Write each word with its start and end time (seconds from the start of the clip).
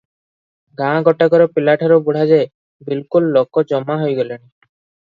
ଗାଁ 0.81 1.03
ଗୋଟାକର 1.07 1.47
ପିଲାଠାରୁ 1.57 1.99
ବୁଢ଼ାଯାଏ 2.09 2.49
ବିଲକୁଲ 2.89 3.33
ଲୋକ 3.39 3.67
ଜମା 3.75 4.01
ହୋଇଗଲେଣି। 4.05 4.45